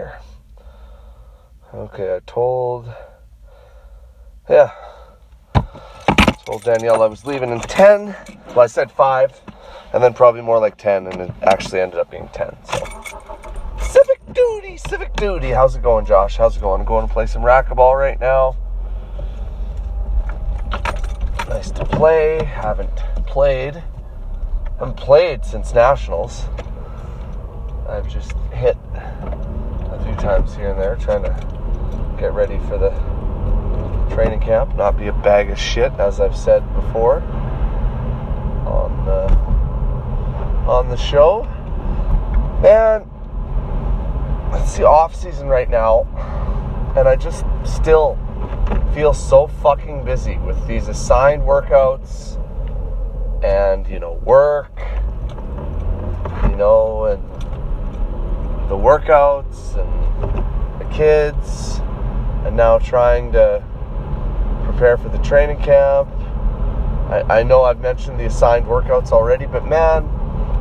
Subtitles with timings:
[0.00, 0.18] here.
[1.74, 2.92] Okay, I told.
[4.48, 4.72] Yeah.
[6.46, 8.16] Told Danielle I was leaving in 10.
[8.48, 9.40] Well, I said 5,
[9.92, 12.56] and then probably more like 10, and it actually ended up being 10.
[12.64, 12.78] So.
[13.80, 15.50] Civic duty, civic duty.
[15.50, 16.36] How's it going, Josh?
[16.36, 16.80] How's it going?
[16.80, 18.56] I'm going to play some racquetball right now.
[21.48, 22.42] Nice to play.
[22.44, 22.96] Haven't
[23.26, 23.82] played.
[24.78, 26.46] Haven't played since nationals.
[27.88, 28.78] I've just hit
[30.20, 32.90] times here and there, trying to get ready for the
[34.14, 37.22] training camp, not be a bag of shit, as I've said before
[38.66, 39.34] on the
[40.70, 41.44] on the show.
[42.64, 43.10] And
[44.60, 46.02] it's the off season right now,
[46.96, 48.18] and I just still
[48.94, 52.36] feel so fucking busy with these assigned workouts
[53.42, 54.78] and you know work,
[56.50, 57.29] you know, and
[58.70, 61.80] the workouts and the kids,
[62.46, 63.60] and now trying to
[64.64, 66.08] prepare for the training camp.
[67.10, 70.08] I, I know I've mentioned the assigned workouts already, but man,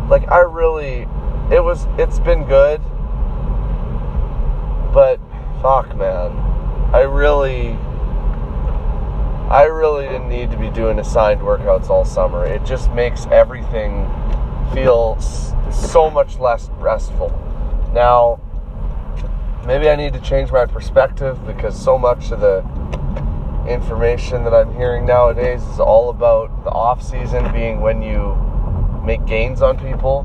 [0.10, 1.08] like I really,
[1.52, 2.82] it was, it's been good,
[4.92, 5.20] but
[5.62, 6.32] fuck, man,
[6.92, 7.78] I really,
[9.52, 12.44] I really didn't need to be doing assigned workouts all summer.
[12.44, 14.10] It just makes everything
[14.74, 15.22] feel
[15.72, 17.30] so much less restful.
[17.94, 18.40] Now,
[19.66, 22.60] maybe I need to change my perspective because so much of the
[23.68, 28.36] information that I'm hearing nowadays is all about the off season being when you
[29.04, 30.24] make gains on people,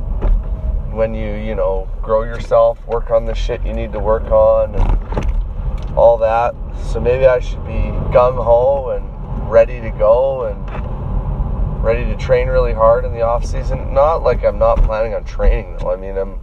[0.92, 4.74] when you, you know, grow yourself, work on the shit you need to work on
[4.74, 6.54] and all that.
[6.92, 12.48] So maybe I should be gung ho and ready to go and ready to train
[12.48, 13.92] really hard in the off season.
[13.92, 15.92] Not like I'm not planning on training though.
[15.92, 16.40] I mean, I'm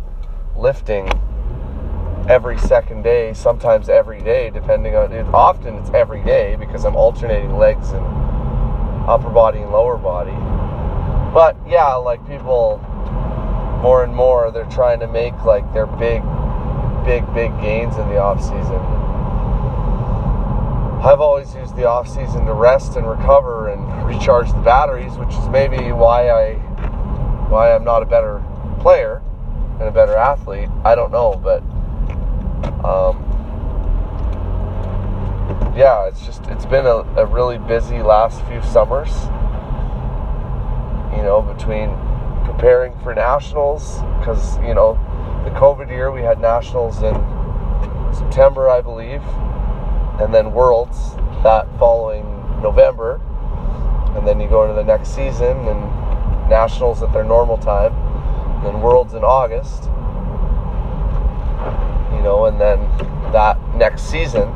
[0.58, 1.10] lifting
[2.30, 5.26] every second day, sometimes every day, depending on it.
[5.34, 8.06] Often it's every day because I'm alternating legs and
[9.08, 10.36] upper body and lower body.
[11.34, 12.78] But yeah, like people
[13.82, 16.22] more and more they're trying to make like their big
[17.04, 18.80] big big gains in the off season.
[21.04, 25.34] I've always used the off season to rest and recover and recharge the batteries, which
[25.34, 26.54] is maybe why I
[27.50, 28.44] why I'm not a better
[28.80, 29.24] player
[29.82, 30.70] and a better athlete.
[30.86, 31.64] I don't know, but
[32.86, 33.18] um,
[35.76, 39.10] yeah, it's just it's been a, a really busy last few summers.
[41.18, 41.90] You know, between
[42.46, 44.94] preparing for nationals because you know
[45.46, 47.16] the COVID year we had nationals in
[48.14, 49.24] September, I believe,
[50.22, 52.24] and then Worlds that following
[52.62, 53.20] November,
[54.16, 58.11] and then you go into the next season and nationals at their normal time
[58.64, 59.84] then Worlds in August,
[62.16, 62.80] you know, and then
[63.32, 64.48] that next season.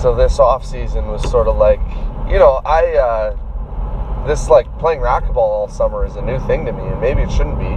[0.00, 1.80] So this off season was sort of like,
[2.28, 6.72] you know, I uh, this like playing racquetball all summer is a new thing to
[6.72, 7.76] me, and maybe it shouldn't be.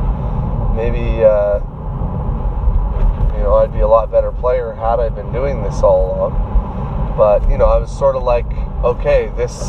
[0.75, 1.59] Maybe uh,
[3.35, 6.58] you know I'd be a lot better player had I been doing this all along.
[7.19, 8.45] But you know, I was sort of like,
[8.81, 9.61] okay, this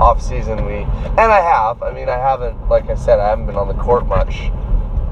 [0.00, 1.82] off season we and I have.
[1.82, 4.50] I mean, I haven't like I said, I haven't been on the court much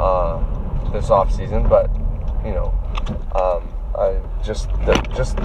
[0.00, 0.42] uh,
[0.91, 1.91] this off season, but
[2.47, 2.72] you know,
[3.34, 4.70] um, I just
[5.14, 5.38] just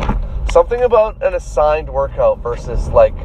[0.50, 3.18] something about an assigned workout versus like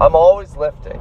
[0.00, 0.98] I'm always lifting.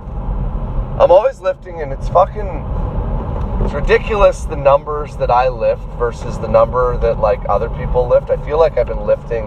[1.00, 6.48] I'm always lifting, and it's fucking it's ridiculous the numbers that I lift versus the
[6.48, 8.30] number that like other people lift.
[8.30, 9.46] I feel like I've been lifting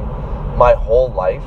[0.57, 1.45] my whole life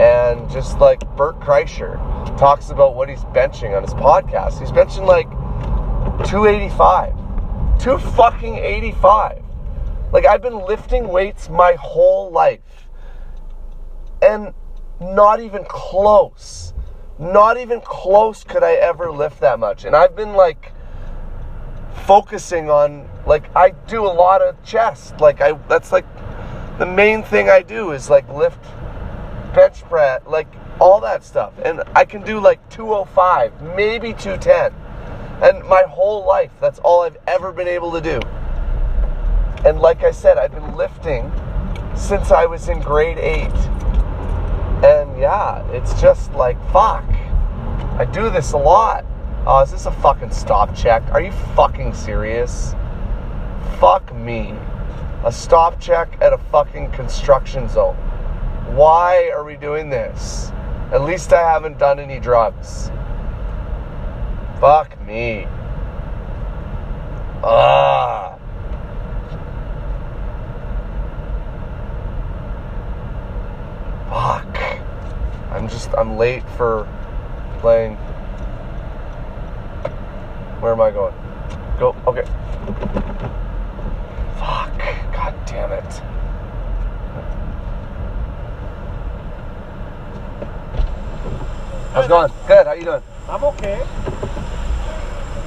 [0.00, 1.96] and just like Bert Kreischer
[2.38, 4.60] talks about what he's benching on his podcast.
[4.60, 5.28] He's benching like
[6.28, 7.14] 285.
[7.80, 9.44] 2 fucking 85.
[10.12, 12.88] Like I've been lifting weights my whole life.
[14.22, 14.52] And
[15.00, 16.74] not even close.
[17.18, 19.84] Not even close could I ever lift that much.
[19.84, 20.72] And I've been like
[22.06, 25.20] focusing on like I do a lot of chest.
[25.20, 26.06] Like I that's like
[26.78, 28.64] the main thing I do is like lift
[29.58, 30.46] bench press, like
[30.80, 31.52] all that stuff.
[31.64, 34.72] And I can do like 205, maybe 210.
[35.42, 38.20] And my whole life, that's all I've ever been able to do.
[39.64, 41.32] And like I said, I've been lifting
[41.96, 43.46] since I was in grade 8.
[44.84, 47.04] And yeah, it's just like, fuck.
[47.98, 49.04] I do this a lot.
[49.44, 51.02] Oh, is this a fucking stop check?
[51.10, 52.74] Are you fucking serious?
[53.80, 54.54] Fuck me.
[55.24, 57.96] A stop check at a fucking construction zone.
[58.74, 60.52] Why are we doing this?
[60.92, 62.90] At least I haven't done any drugs.
[64.60, 65.46] Fuck me.
[67.42, 68.38] Ah.
[74.08, 74.58] Fuck.
[75.52, 76.88] I'm just I'm late for
[77.60, 77.96] playing.
[80.60, 81.14] Where am I going?
[81.78, 81.94] Go.
[82.06, 82.24] Okay.
[84.38, 84.78] Fuck.
[85.12, 86.02] God damn it.
[91.92, 92.30] How's it going?
[92.46, 92.66] Good.
[92.66, 93.02] How you doing?
[93.28, 93.80] I'm okay.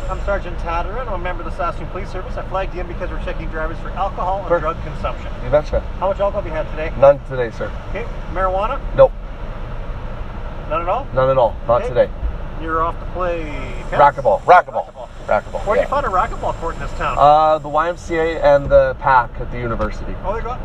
[0.09, 1.07] I'm Sergeant Tatterin.
[1.07, 2.35] I'm a member of the Saskatoon Police Service.
[2.35, 4.59] I flagged you in because we're checking drivers for alcohol and Sure.
[4.59, 5.31] drug consumption.
[5.43, 5.79] You betcha.
[5.99, 6.91] How much alcohol have you had today?
[6.99, 7.71] None today, sir.
[7.89, 8.05] Okay.
[8.33, 8.79] Marijuana?
[8.95, 9.11] Nope.
[10.69, 11.07] None at all?
[11.13, 11.55] None at all.
[11.67, 11.89] Not Okay.
[11.89, 12.09] today.
[12.61, 13.43] You're off to play
[13.89, 13.91] tennis?
[13.91, 14.41] Racquetball.
[14.43, 14.85] Racquetball.
[14.93, 15.07] Racquetball.
[15.27, 15.65] Racquetball.
[15.65, 15.81] Where do yeah.
[15.83, 17.15] you find a racquetball court in this town?
[17.17, 20.13] Uh, the YMCA and the PAC at the university.
[20.25, 20.59] oh, they got.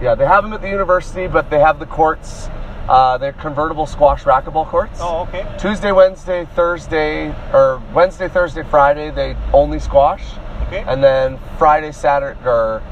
[0.00, 2.48] Yeah, they have them at the university, but they have the courts.
[2.88, 4.98] Uh, they're convertible squash racquetball courts.
[5.02, 5.44] Oh, okay.
[5.58, 10.22] Tuesday, Wednesday, Thursday, or Wednesday, Thursday, Friday, they only squash.
[10.68, 10.84] Okay.
[10.86, 12.82] And then Friday, Saturday, or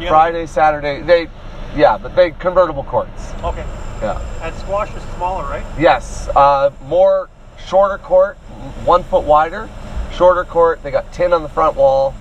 [0.00, 1.28] got- Friday, Saturday, they,
[1.76, 3.32] yeah, but they convertible courts.
[3.44, 3.64] Okay.
[4.00, 4.20] Yeah.
[4.42, 5.64] And squash is smaller, right?
[5.78, 7.28] Yes, uh, more
[7.64, 8.36] shorter court,
[8.84, 9.68] one foot wider,
[10.12, 10.82] shorter court.
[10.82, 12.12] They got tin on the front wall,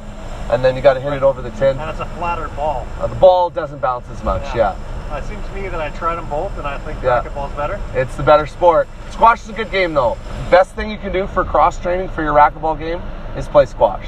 [0.51, 1.80] and then you got to hit it over the tin.
[1.80, 2.86] And it's a flatter ball.
[3.00, 4.44] Uh, the ball doesn't bounce as much.
[4.56, 4.69] Yeah.
[4.69, 4.75] Uh,
[5.18, 7.22] it seems to me that I tried them both, and I think Yeah.
[7.22, 7.80] racquetball's better.
[7.94, 8.88] It's the better sport.
[9.10, 10.18] Squash is a good game though.
[10.50, 13.02] Best thing you can do for cross training for your racquetball game
[13.36, 14.06] is play squash.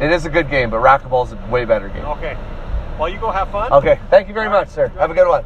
[0.00, 2.04] It is a good game, but racquetball is a way better game.
[2.04, 2.36] Okay.
[2.98, 3.72] Well, you go have fun.
[3.72, 4.70] Okay, thank you very All much, right.
[4.74, 4.88] sir.
[4.98, 5.44] Have a good one.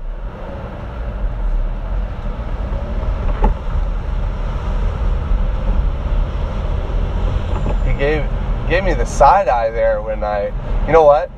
[7.87, 8.25] He gave
[8.69, 10.47] gave me the side eye there when I,
[10.87, 11.31] you know what?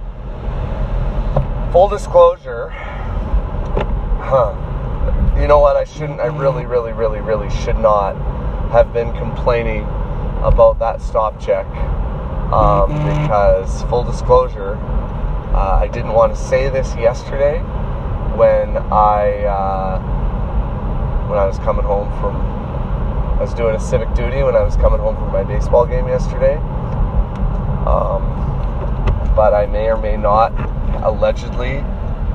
[1.73, 2.69] Full disclosure,
[4.23, 5.39] huh?
[5.41, 5.77] You know what?
[5.77, 6.21] I shouldn't.
[6.21, 8.15] I really, really, really, really should not
[8.71, 9.83] have been complaining
[10.43, 11.67] about that stop check
[12.53, 14.77] um, because full disclosure,
[15.55, 17.59] uh, I didn't want to say this yesterday
[18.37, 19.99] when I uh,
[21.29, 22.37] when I was coming home from
[23.39, 26.07] I was doing a civic duty when I was coming home from my baseball game
[26.07, 26.57] yesterday.
[27.87, 28.23] Um,
[29.35, 30.53] but I may or may not
[31.03, 31.83] allegedly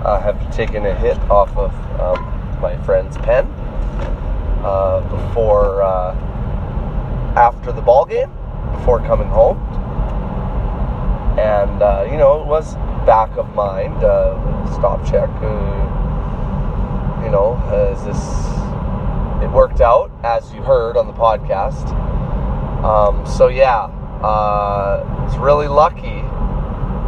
[0.08, 3.46] uh, have taken a hit off of um, my friend's pen
[4.64, 6.16] uh, before uh,
[7.36, 8.32] after the ball game
[8.72, 9.58] before coming home.
[11.38, 12.76] And uh, you know it was
[13.06, 14.34] back of mind uh,
[14.74, 15.84] stop check uh,
[17.24, 21.92] you know as this it worked out as you heard on the podcast.
[22.82, 23.88] Um, so yeah
[24.24, 26.24] uh, it's really lucky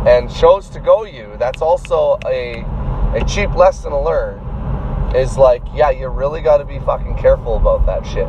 [0.07, 1.35] and chose to go you.
[1.39, 2.65] That's also a
[3.15, 4.39] a cheap lesson to learn
[5.15, 8.27] is like yeah you really got to be fucking careful about that shit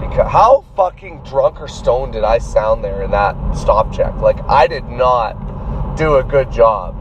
[0.00, 4.14] because how fucking drunk or stoned did I sound there in that stop check?
[4.16, 6.94] Like I did not do a good job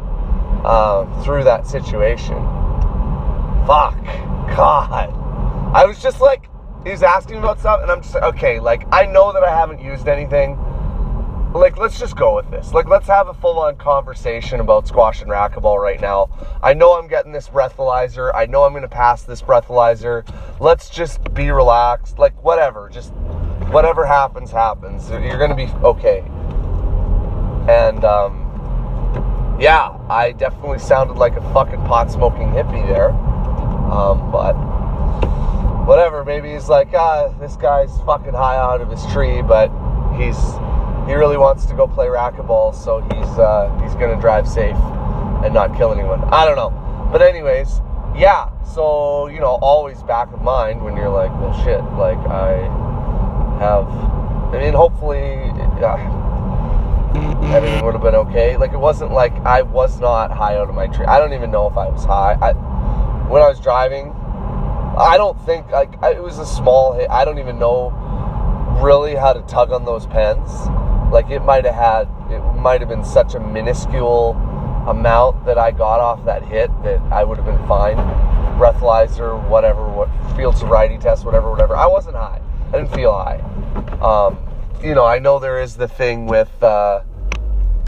[0.66, 2.36] um, through that situation.
[3.66, 4.04] Fuck,
[4.56, 5.12] God.
[5.74, 6.50] I was just like,
[6.84, 9.50] he was asking about stuff, and I'm just like, okay, like I know that I
[9.50, 10.58] haven't used anything.
[11.54, 12.74] Like, let's just go with this.
[12.74, 16.30] Like, let's have a full-on conversation about squash and racquetball right now.
[16.64, 18.32] I know I'm getting this breathalyzer.
[18.34, 20.28] I know I'm going to pass this breathalyzer.
[20.60, 22.18] Let's just be relaxed.
[22.18, 22.90] Like, whatever.
[22.90, 23.14] Just
[23.70, 25.08] whatever happens, happens.
[25.12, 26.24] You're going to be okay.
[27.72, 33.12] And um, yeah, I definitely sounded like a fucking pot smoking hippie there.
[33.12, 34.54] Um, but
[35.86, 36.26] whatever.
[36.26, 39.70] Maybe he's like, ah, this guy's fucking high out of his tree, but
[40.18, 40.38] he's
[41.08, 44.78] he really wants to go play racquetball, so he's uh, he's gonna drive safe
[45.44, 46.24] and not kill anyone.
[46.26, 46.72] I don't know.
[47.12, 47.82] But anyways,
[48.16, 48.50] yeah.
[48.64, 51.84] So you know, always back of mind when you're like, well, shit.
[51.98, 52.64] Like I
[53.60, 53.88] have.
[54.54, 55.52] I mean, hopefully.
[55.82, 56.20] Uh,
[57.54, 58.58] everything would have been okay.
[58.58, 61.06] Like it wasn't like I was not high out of my tree.
[61.06, 62.34] I don't even know if I was high.
[62.42, 62.54] I,
[63.30, 64.12] when I was driving,
[64.98, 67.10] I don't think like it was a small hit.
[67.10, 67.90] I don't even know
[68.82, 70.50] really how to tug on those pens.
[71.14, 74.32] Like it might have had, it might have been such a minuscule
[74.88, 77.98] amount that I got off that hit that I would have been fine.
[78.58, 81.76] Breathalyzer, whatever, what field sobriety test, whatever, whatever.
[81.76, 82.42] I wasn't high.
[82.70, 83.42] I didn't feel high.
[84.02, 84.40] Um,
[84.84, 87.04] you know, I know there is the thing with uh,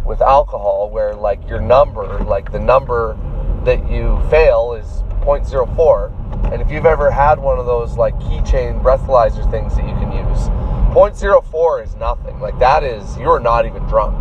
[0.05, 3.17] with alcohol where like your number, like the number
[3.63, 4.85] that you fail is
[5.25, 6.51] 0.04.
[6.53, 10.11] And if you've ever had one of those like keychain breathalyzer things that you can
[10.11, 10.47] use,
[10.95, 12.39] 0.04 is nothing.
[12.39, 14.17] Like that is you're not even drunk.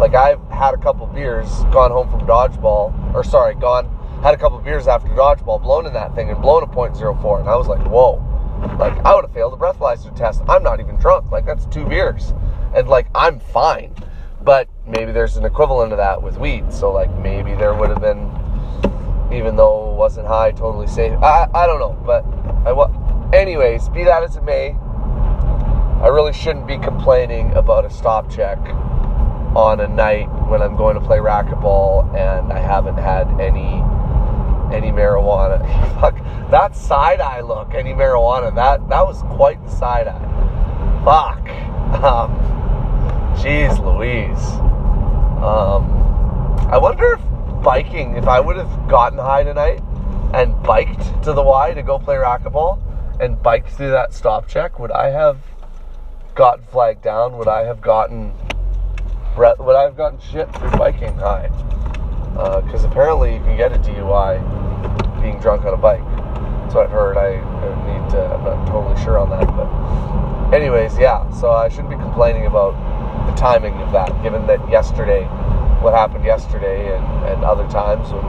[0.00, 3.86] Like I've had a couple beers, gone home from dodgeball, or sorry, gone
[4.20, 7.48] had a couple beers after dodgeball, blown in that thing and blown a 0.04, and
[7.48, 8.24] I was like, whoa.
[8.80, 10.42] Like I would have failed a breathalyzer test.
[10.48, 11.30] I'm not even drunk.
[11.30, 12.34] Like that's two beers,
[12.74, 13.94] and like I'm fine.
[14.42, 16.72] But maybe there's an equivalent of that with weed.
[16.72, 18.26] So like maybe there would have been,
[19.32, 21.12] even though it wasn't high, totally safe.
[21.22, 22.24] I I don't know, but
[22.66, 22.90] I what
[23.32, 24.76] anyways, be that as it may,
[26.00, 28.58] I really shouldn't be complaining about a stop check
[29.56, 33.82] on a night when I'm going to play racquetball and I haven't had any
[34.72, 35.60] any marijuana.
[36.00, 36.18] Fuck
[36.50, 38.54] that side eye look, any marijuana.
[38.54, 40.28] That that was quite the side eye.
[41.04, 41.48] Fuck.
[42.04, 42.30] Um,
[43.34, 44.44] jeez Louise.
[45.42, 45.90] Um,
[46.70, 49.82] I wonder if biking, if I would have gotten high tonight
[50.32, 52.80] and biked to the Y to go play racquetball
[53.20, 55.38] and biked through that stop check, would I have
[56.38, 57.36] gotten flagged down?
[57.36, 58.32] Would I have gotten
[59.36, 61.48] would I have gotten shit for biking high?
[62.62, 64.38] Because uh, apparently you can get a DUI
[65.20, 66.02] being drunk on a bike.
[66.70, 67.16] So I've heard.
[67.16, 67.36] I,
[67.86, 68.22] need to.
[68.22, 71.28] I'm not totally sure on that, but anyways, yeah.
[71.30, 72.74] So I shouldn't be complaining about
[73.26, 75.24] the timing of that, given that yesterday,
[75.82, 78.22] what happened yesterday, and, and other times when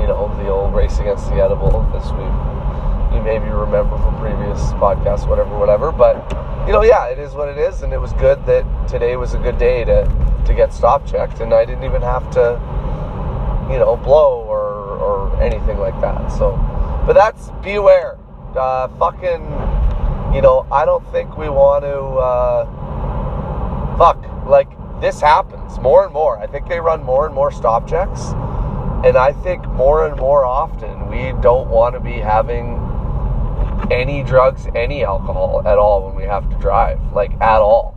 [0.00, 2.32] you know the old race against the edible, this week
[3.14, 5.92] you maybe remember from previous podcasts, whatever, whatever.
[5.92, 6.16] But
[6.66, 9.34] you know, yeah, it is what it is, and it was good that today was
[9.34, 10.04] a good day to
[10.46, 12.58] to get stop checked, and I didn't even have to,
[13.70, 16.28] you know, blow or or anything like that.
[16.28, 16.56] So,
[17.06, 18.18] but that's beware,
[18.56, 19.42] uh, fucking,
[20.34, 22.64] you know, I don't think we want to, uh,
[23.96, 24.68] fuck, like
[25.00, 26.38] this happens more and more.
[26.38, 28.34] I think they run more and more stop checks.
[29.02, 32.76] And I think more and more often we don't want to be having
[33.90, 37.96] any drugs, any alcohol at all when we have to drive, like at all.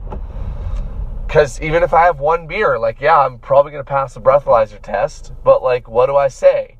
[1.27, 4.21] Because even if I have one beer, like, yeah, I'm probably going to pass the
[4.21, 6.77] breathalyzer test, but like, what do I say?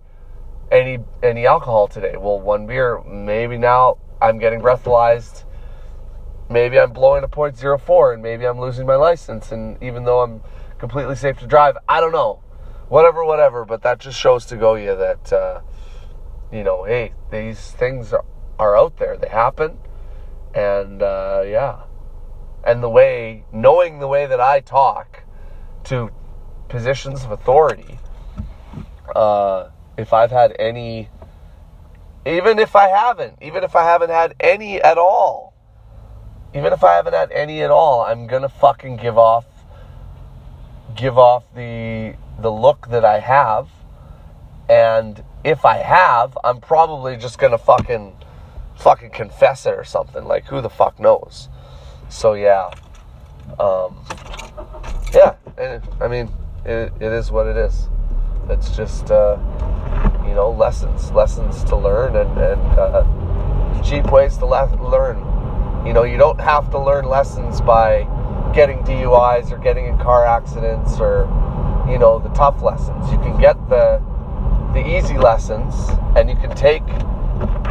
[0.71, 2.17] Any any alcohol today?
[2.17, 5.43] Well, one beer, maybe now I'm getting breathalyzed.
[6.49, 9.51] Maybe I'm blowing a .04 and maybe I'm losing my license.
[9.51, 10.41] And even though I'm
[10.77, 12.43] completely safe to drive, I don't know.
[12.89, 13.65] Whatever, whatever.
[13.65, 15.61] But that just shows to go you that, uh,
[16.51, 18.23] you know, hey, these things are,
[18.63, 19.17] are out there.
[19.17, 19.77] They happen.
[20.55, 21.81] And uh, yeah.
[22.65, 25.23] And the way, knowing the way that I talk
[25.85, 26.11] to
[26.69, 27.99] positions of authority,
[29.15, 31.09] uh, if I've had any,
[32.25, 35.53] even if I haven't, even if I haven't had any at all,
[36.55, 39.45] even if I haven't had any at all, I'm gonna fucking give off,
[40.95, 43.67] give off the the look that I have,
[44.69, 48.15] and if I have, I'm probably just gonna fucking
[48.75, 50.25] fucking confess it or something.
[50.25, 51.49] Like, who the fuck knows?
[52.09, 52.69] So, yeah.
[53.59, 53.97] Um,
[55.13, 55.35] yeah,
[56.01, 56.29] I mean,
[56.65, 57.89] it, it is what it is.
[58.49, 59.37] It's just, uh,
[60.25, 65.17] you know, lessons, lessons to learn and, and uh, cheap ways to le- learn.
[65.85, 68.07] You know, you don't have to learn lessons by
[68.53, 71.27] getting DUIs or getting in car accidents or,
[71.89, 73.11] you know, the tough lessons.
[73.11, 74.01] You can get the
[74.73, 75.75] the easy lessons
[76.15, 76.85] and you can take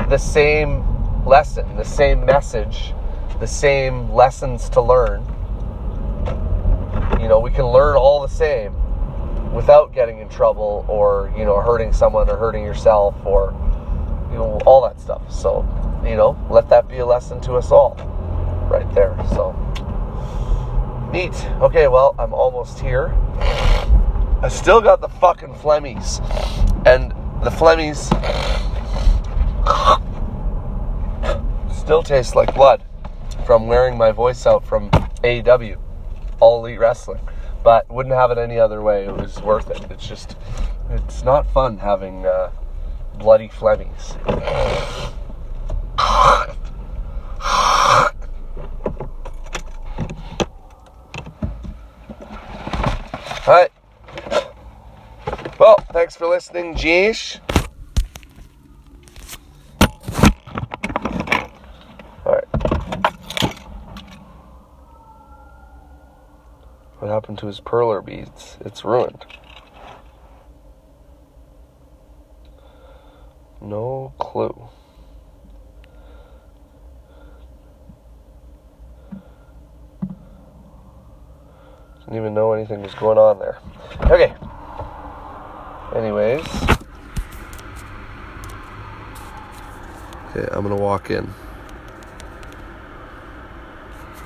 [0.09, 0.85] the same
[1.27, 2.95] lesson, the same message,
[3.41, 5.25] the same lessons to learn.
[7.21, 8.75] You know, we can learn all the same
[9.53, 13.53] without getting in trouble or, you know, hurting someone or hurting yourself or,
[14.31, 15.23] you know, all that stuff.
[15.31, 15.65] So,
[16.05, 17.97] you know, let that be a lesson to us all
[18.71, 19.15] right there.
[19.31, 19.53] So,
[21.13, 21.35] neat.
[21.61, 23.15] Okay, well, I'm almost here.
[24.43, 26.21] I still got the fucking phlegmies.
[26.85, 27.13] And
[27.45, 28.11] the phlegmies
[31.93, 32.83] still tastes like blood
[33.45, 34.91] from wearing my voice out from
[35.23, 35.77] AEW,
[36.41, 37.21] All Elite Wrestling.
[37.63, 39.05] But wouldn't have it any other way.
[39.05, 39.91] It was worth it.
[39.91, 40.35] It's just,
[40.89, 42.51] it's not fun having uh,
[43.19, 44.17] bloody phlegmies.
[53.47, 53.73] Alright.
[55.61, 57.39] Well, thanks for listening, Jeesh.
[67.03, 68.59] What happened to his perler beads?
[68.61, 69.25] It's ruined.
[73.61, 74.69] No clue.
[82.01, 83.59] Didn't even know anything was going on there.
[84.11, 84.35] Okay.
[85.97, 86.45] Anyways.
[90.31, 91.33] Okay, I'm gonna walk in.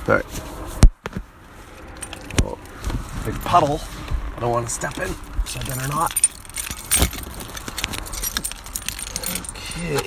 [0.08, 0.55] Alright
[3.26, 3.80] big puddle.
[4.36, 5.12] I don't want to step in,
[5.46, 6.12] so I better not.
[9.66, 9.98] Okay.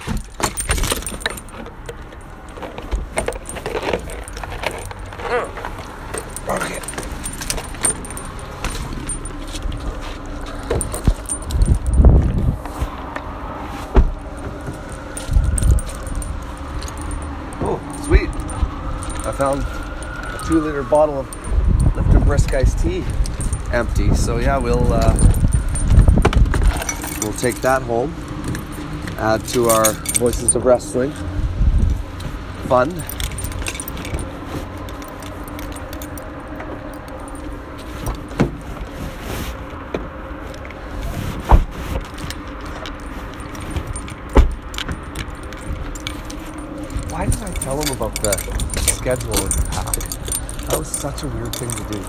[17.61, 18.29] Oh, sweet.
[19.25, 21.38] I found a two liter bottle of
[22.51, 23.03] Iced tea
[23.71, 24.13] empty.
[24.15, 25.13] So yeah, we'll uh,
[27.21, 28.13] we'll take that home,
[29.17, 31.11] add to our Voices of Wrestling
[32.67, 32.91] fund.
[47.09, 48.37] Why did I tell him about the
[48.93, 49.48] schedule
[51.23, 51.27] in the PAC?
[51.27, 51.99] That was such a weird thing to do.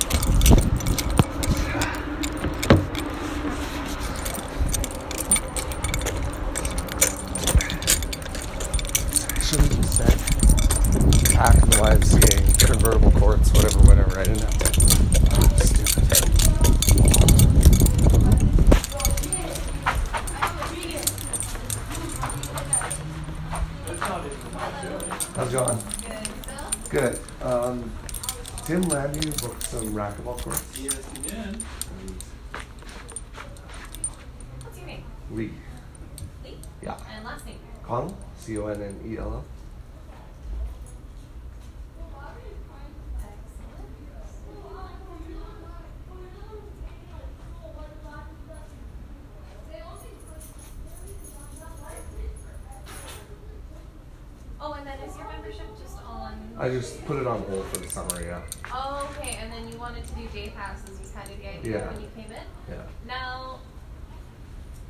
[9.31, 10.19] I should have just said
[11.35, 12.33] PAC in the YMCA,
[12.67, 14.19] convertible courts, whatever, whatever.
[14.19, 14.65] I didn't have to.
[15.67, 16.05] Stupid.
[25.37, 25.79] How's it going?
[26.91, 27.19] Good.
[27.43, 27.93] Um,
[28.71, 30.79] Tim Landy booked some racquetball courts.
[30.81, 31.63] Yes, you did.
[34.63, 35.05] What's your name?
[35.31, 35.51] Lee.
[36.43, 36.59] Lee?
[36.83, 36.97] Yeah.
[37.15, 37.59] And last name?
[37.83, 38.17] Connell?
[38.39, 39.45] C O N N E L L.
[54.63, 56.35] Oh, and then is your membership just on?
[56.59, 58.43] I just put it on hold for the summer, yeah.
[58.71, 59.37] Oh, okay.
[59.41, 60.99] And then you wanted to do day passes.
[60.99, 61.93] Was kind of the idea Yeah.
[61.93, 62.47] when you came in.
[62.69, 62.83] Yeah.
[63.07, 63.59] Now,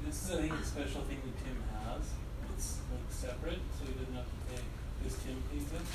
[0.04, 2.02] This is, I think, a special thing that Tim has.
[2.56, 4.62] It's like separate, so he doesn't have to pay.
[5.02, 5.86] Because Tim pays it.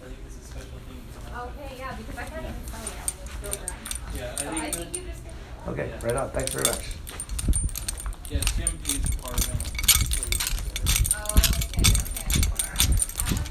[0.00, 1.00] I think it's a special thing.
[1.28, 3.78] Okay, yeah, because I can't even tell you on this program.
[4.16, 5.22] Yeah, I So think I think you just.
[5.68, 6.06] Okay, Yeah.
[6.06, 6.30] right on.
[6.30, 6.84] Thanks very much.
[8.30, 9.60] Yeah, Tim pays part of it.
[10.08, 13.50] so it's, uh, Oh, okay, okay.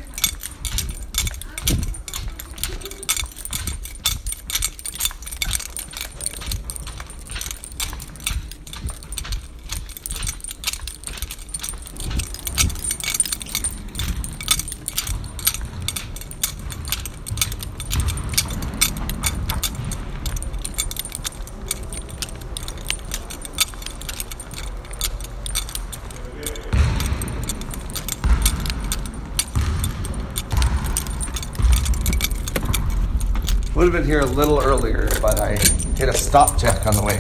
[33.76, 35.54] Would have been here a little earlier, but I
[35.98, 37.20] hit a stop check on the way.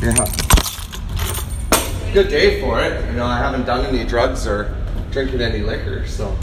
[0.00, 0.24] Yeah.
[2.12, 3.04] Good day for it.
[3.10, 4.72] You know, I haven't done any drugs or
[5.10, 6.36] drinking any liquor, so.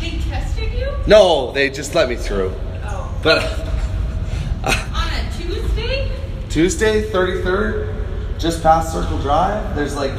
[0.00, 2.52] They tested you No, they just let me through.
[2.82, 3.16] Oh.
[3.22, 3.44] But
[4.64, 6.10] on a Tuesday?
[6.48, 10.12] Tuesday, 33rd, just past Circle Drive, there's like,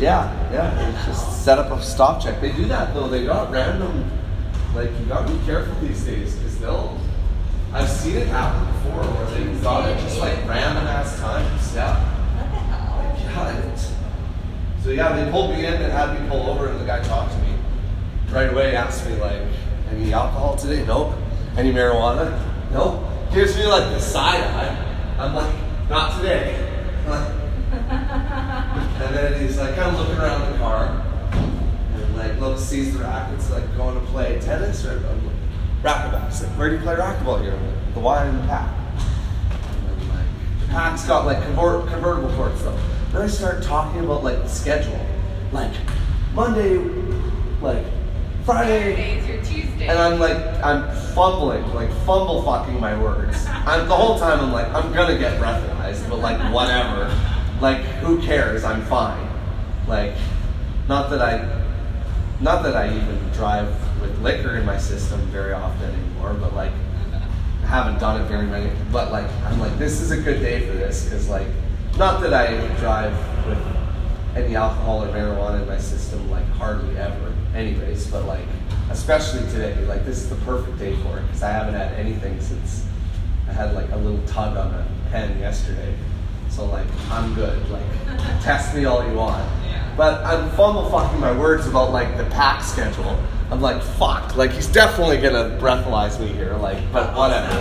[0.00, 2.40] yeah, yeah, it's just set up a stop check.
[2.40, 4.10] They do that though, they got random,
[4.74, 6.98] like, you gotta be careful these days, because they'll,
[7.74, 11.98] I've seen it happen before where they got it just like random ass times, yeah.
[11.98, 13.48] What the hell?
[13.48, 13.78] It.
[14.84, 17.32] So yeah, they pulled me in and had me pull over, and the guy talked
[17.32, 17.54] to me
[18.30, 18.76] right away.
[18.76, 19.42] Asked me like,
[19.90, 20.86] "Any alcohol today?
[20.86, 21.14] Nope.
[21.56, 22.40] Any marijuana?
[22.70, 23.02] Nope."
[23.34, 25.16] Gives me like the side eye.
[25.18, 25.52] I'm like,
[25.90, 26.54] "Not today."
[27.08, 27.32] Like-
[27.90, 33.00] and then he's like, kind of looking around the car, and like looks, sees the
[33.00, 35.34] rackets, like going to play tennis or I'm like,
[35.84, 36.26] racquetball.
[36.26, 38.68] He's like, "Where do you play racquetball here?" I'm like, the Y and the PAC.
[39.60, 42.78] And then, like, the PAC's got like convert, convertible courts though.
[43.12, 44.98] Then I start talking about like the schedule,
[45.52, 45.72] like
[46.32, 46.78] Monday,
[47.60, 47.84] like
[48.44, 49.86] Friday, Saturdays, your Tuesday.
[49.86, 53.46] and I'm like I'm fumbling, like fumble fucking my words.
[53.48, 57.14] I'm the whole time I'm like I'm gonna get breathalyzed, but like whatever,
[57.60, 58.64] like who cares?
[58.64, 59.28] I'm fine.
[59.86, 60.14] Like,
[60.88, 61.62] not that I,
[62.40, 63.68] not that I even drive
[64.04, 66.72] with liquor in my system very often anymore, but like
[67.62, 68.70] I haven't done it very many.
[68.92, 71.48] But like I'm like this is a good day for this because like
[71.96, 73.12] not that I drive
[73.46, 73.58] with
[74.36, 78.06] any alcohol or marijuana in my system like hardly ever, anyways.
[78.08, 78.44] But like
[78.90, 82.40] especially today, like this is the perfect day for it because I haven't had anything
[82.40, 82.86] since
[83.48, 85.94] I had like a little tug on a pen yesterday.
[86.50, 87.68] So like I'm good.
[87.70, 87.82] Like
[88.42, 89.44] test me all you want.
[89.64, 89.94] Yeah.
[89.96, 93.18] But I'm fumble fucking my words about like the PAC schedule.
[93.50, 94.36] I'm like fuck.
[94.36, 96.54] Like he's definitely gonna breathalyze me here.
[96.54, 97.54] Like, but whatever.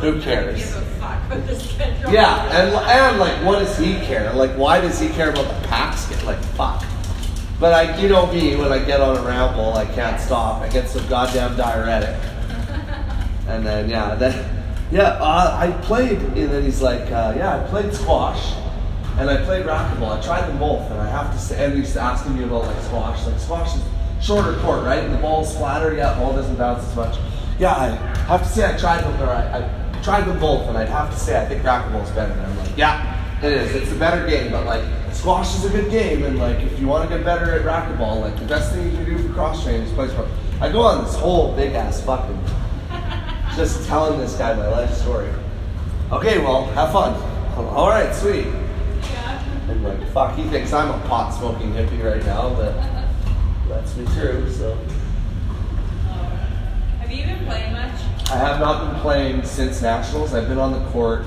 [0.00, 0.74] Who cares?
[1.00, 2.12] Fuck with the schedule.
[2.12, 4.32] Yeah, and, and like, what does he care?
[4.32, 6.24] Like, why does he care about the PAC skit?
[6.24, 6.84] Like, fuck.
[7.60, 10.62] But I, you know me, when I get on a ramble, I can't stop.
[10.62, 12.16] I get some goddamn diuretic.
[13.48, 17.66] And then, yeah, then, yeah, uh, I played, and then he's like, uh, yeah, I
[17.70, 18.52] played squash,
[19.16, 20.18] and I played racquetball.
[20.18, 22.82] I tried them both, and I have to say, and he's asking me about like
[22.82, 23.24] squash.
[23.26, 23.82] Like, squash is
[24.20, 25.02] shorter court, right?
[25.02, 27.18] And the ball's flatter, yeah, ball doesn't bounce as much.
[27.58, 27.88] Yeah, I
[28.26, 29.20] have to say I tried them.
[29.22, 32.32] Or I, I tried them both, and I'd have to say I think racquetball's better.
[32.32, 33.74] And I'm like, yeah, it is.
[33.74, 36.86] It's a better game, but like squash is a good game, and like if you
[36.86, 39.64] want to get better at racquetball, like the best thing you can do for cross
[39.64, 40.28] training is play sport.
[40.60, 42.38] I go on this whole big ass fucking
[43.56, 45.28] just telling this guy my life story.
[46.12, 47.14] Okay, well, have fun.
[47.56, 48.46] All right, sweet.
[48.46, 49.44] Yeah.
[49.68, 52.72] And like, fuck, he thinks I'm a pot smoking hippie right now, but
[53.68, 54.50] that's me true.
[54.50, 54.76] So
[57.00, 58.00] Have you been playing much?
[58.30, 60.34] I have not been playing since nationals.
[60.34, 61.24] I've been on the court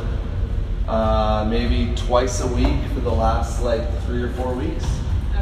[0.88, 4.86] uh, maybe twice a week for the last like three or four weeks,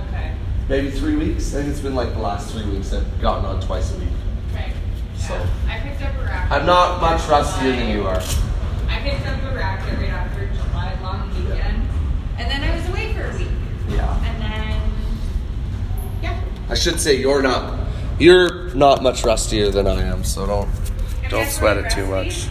[0.07, 0.33] Okay.
[0.67, 1.53] maybe three weeks.
[1.53, 4.07] I think it's been like the last three weeks I've gotten on twice a week.
[4.53, 4.71] Right.
[5.17, 6.51] So- I picked up a racket.
[6.51, 8.21] I'm not much rustier than you are.
[8.87, 11.87] I picked up a racket right after July long weekend.
[12.37, 13.47] And then I was away for a week.
[13.89, 14.25] Yeah.
[14.25, 14.81] And then,
[16.23, 16.39] yeah.
[16.69, 17.79] I should say you're not.
[18.19, 20.69] You're not much rustier than I am, so don't
[21.29, 22.47] don't sweat it too much.